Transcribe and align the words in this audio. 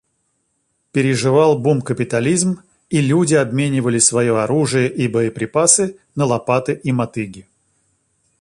Переживал 0.93 1.59
бум 1.59 1.83
капитализм, 1.83 2.61
и 2.89 3.01
люди 3.01 3.35
обменивали 3.35 3.99
свое 3.99 4.35
оружие 4.41 4.91
и 4.91 5.07
боеприпасы 5.07 5.95
на 6.15 6.25
лопаты 6.25 6.73
и 6.73 6.91
мотыги. 6.91 7.47